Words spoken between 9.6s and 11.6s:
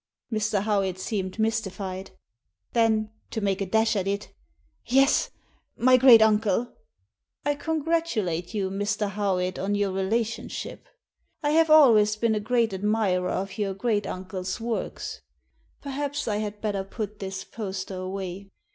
your relation ship. I